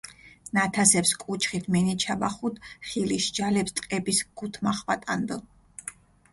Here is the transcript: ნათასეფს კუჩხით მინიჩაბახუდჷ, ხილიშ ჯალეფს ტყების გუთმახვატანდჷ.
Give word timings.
ნათასეფს 0.57 1.11
კუჩხით 1.23 1.65
მინიჩაბახუდჷ, 1.73 2.61
ხილიშ 2.87 3.25
ჯალეფს 3.35 3.73
ტყების 3.77 4.19
გუთმახვატანდჷ. 4.37 5.37